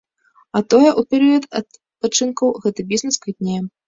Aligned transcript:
А 0.59 0.59
тое 0.73 0.85
ў 0.91 1.01
перыяд 1.11 1.43
адпачынкаў 1.59 2.47
гэты 2.65 2.87
бізнэс 2.93 3.21
квітнее. 3.27 3.59